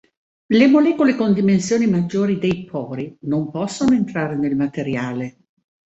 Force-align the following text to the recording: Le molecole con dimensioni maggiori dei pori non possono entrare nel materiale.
Le 0.47 0.67
molecole 0.67 1.15
con 1.15 1.31
dimensioni 1.31 1.85
maggiori 1.87 2.39
dei 2.39 2.65
pori 2.65 3.15
non 3.25 3.51
possono 3.51 3.93
entrare 3.93 4.35
nel 4.35 4.55
materiale. 4.55 5.37